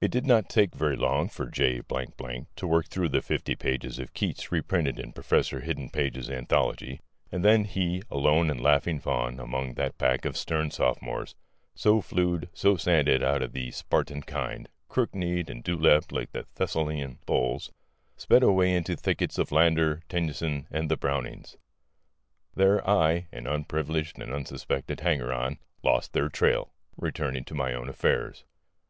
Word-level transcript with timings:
It 0.00 0.10
did 0.10 0.24
not 0.24 0.48
take 0.48 0.74
very 0.74 0.96
long 0.96 1.28
for 1.28 1.48
J 1.50 1.82
to 1.82 2.66
work 2.66 2.88
through 2.88 3.10
the 3.10 3.20
fifty 3.20 3.54
pages 3.54 3.98
of 3.98 4.14
Keats 4.14 4.50
reprinted 4.50 4.98
in 4.98 5.12
Professor 5.12 5.60
Hidden 5.60 5.90
Page's 5.90 6.30
anthology; 6.30 7.00
and 7.30 7.44
then 7.44 7.64
he, 7.66 8.02
a 8.10 8.16
lone 8.16 8.48
and 8.48 8.62
laughing 8.62 8.98
faun 8.98 9.38
among 9.38 9.74
that 9.74 9.98
pack 9.98 10.24
of 10.24 10.34
stern 10.38 10.70
sophomores 10.70 11.34
so 11.74 12.00
flewed, 12.00 12.48
so 12.54 12.78
sanded, 12.78 13.22
out 13.22 13.42
of 13.42 13.52
the 13.52 13.70
Spartan 13.70 14.22
kind, 14.22 14.66
crook 14.88 15.14
knee'd 15.14 15.50
and 15.50 15.62
dewlapped 15.62 16.10
like 16.10 16.32
Thessalian 16.54 17.18
bulls 17.26 17.70
sped 18.16 18.42
away 18.42 18.74
into 18.74 18.96
thickets 18.96 19.36
of 19.36 19.52
Landor, 19.52 20.00
Tennyson, 20.08 20.66
the 20.70 20.96
Brownings. 20.96 21.58
There 22.54 22.80
I, 22.88 23.28
an 23.30 23.46
unprivileged 23.46 24.18
and 24.18 24.32
unsuspected 24.32 25.00
hanger 25.00 25.34
on, 25.34 25.58
lost 25.82 26.14
their 26.14 26.30
trail, 26.30 26.72
returning 26.96 27.44
to 27.44 27.54
my 27.54 27.74
own 27.74 27.90
affairs. 27.90 28.44